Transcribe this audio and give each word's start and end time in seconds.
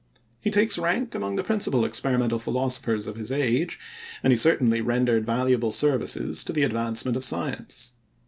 He 0.39 0.49
takes 0.49 0.79
rank 0.79 1.13
among 1.13 1.35
the 1.35 1.43
principal 1.43 1.85
experimental 1.85 2.39
philosophers 2.39 3.05
of 3.05 3.17
his 3.17 3.31
age, 3.31 3.77
and 4.23 4.33
he 4.33 4.37
certainly 4.37 4.81
rendered 4.81 5.27
valuable 5.27 5.71
services 5.71 6.43
to 6.45 6.51
the 6.51 6.63
advancement 6.63 7.15
of 7.17 7.23
science. 7.23 7.91